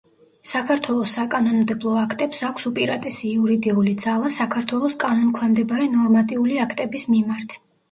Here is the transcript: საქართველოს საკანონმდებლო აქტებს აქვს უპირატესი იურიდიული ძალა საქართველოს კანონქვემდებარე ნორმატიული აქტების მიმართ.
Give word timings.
საქართველოს 0.51 1.11
საკანონმდებლო 1.17 1.93
აქტებს 2.03 2.41
აქვს 2.47 2.65
უპირატესი 2.71 3.29
იურიდიული 3.33 3.95
ძალა 4.07 4.33
საქართველოს 4.39 4.99
კანონქვემდებარე 5.07 5.89
ნორმატიული 6.01 6.61
აქტების 6.69 7.09
მიმართ. 7.15 7.59